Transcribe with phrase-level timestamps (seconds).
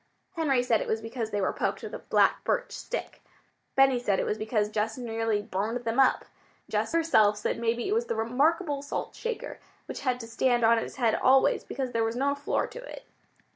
[0.35, 3.21] Henry said it was because they were poked with a black birch stick.
[3.75, 6.25] Benny said it was because Jess nearly burned them up.
[6.67, 10.79] Jess herself said maybe it was the remarkable salt shaker which had to stand on
[10.79, 13.03] its head always, because there was no floor to it.